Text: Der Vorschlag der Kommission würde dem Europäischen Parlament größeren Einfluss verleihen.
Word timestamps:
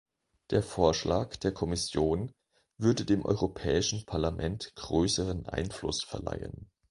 Der 0.49 0.63
Vorschlag 0.63 1.35
der 1.37 1.53
Kommission 1.53 2.31
würde 2.79 3.05
dem 3.05 3.23
Europäischen 3.23 4.03
Parlament 4.07 4.73
größeren 4.73 5.45
Einfluss 5.45 6.01
verleihen. 6.03 6.71